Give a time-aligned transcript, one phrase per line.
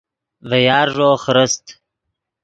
[0.49, 1.65] ڤے یارݱو خرست